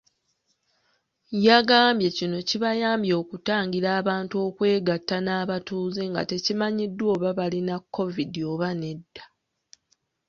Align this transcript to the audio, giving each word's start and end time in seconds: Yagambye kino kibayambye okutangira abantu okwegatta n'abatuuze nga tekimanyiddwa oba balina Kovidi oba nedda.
Yagambye 1.45 2.09
kino 2.17 2.37
kibayambye 2.49 3.13
okutangira 3.21 3.89
abantu 4.01 4.35
okwegatta 4.47 5.17
n'abatuuze 5.21 6.01
nga 6.11 6.21
tekimanyiddwa 6.29 7.05
oba 7.15 7.29
balina 7.39 7.75
Kovidi 7.93 8.41
oba 8.51 8.69
nedda. 8.81 9.23